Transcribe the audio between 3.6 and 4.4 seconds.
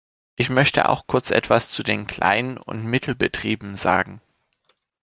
sagen.